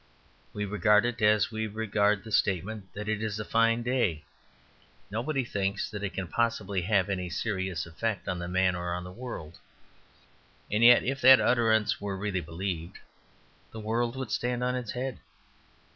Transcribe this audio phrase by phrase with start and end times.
[0.51, 4.23] We regard it as we regard the statement that it is a fine day;
[5.11, 9.03] nobody thinks that it can possibly have any serious effect on the man or on
[9.03, 9.59] the world.
[10.71, 12.97] And yet if that utterance were really believed,
[13.71, 15.19] the world would stand on its head.